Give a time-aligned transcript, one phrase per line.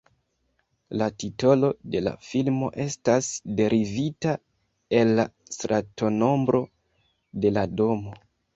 [1.01, 3.29] La titolo de la filmo estas
[3.61, 4.35] derivita
[5.03, 6.65] el la stratonombro
[7.45, 8.19] de la domo.